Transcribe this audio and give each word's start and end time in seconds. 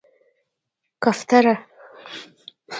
🕊 1.01 1.03
کفتره 1.11 1.55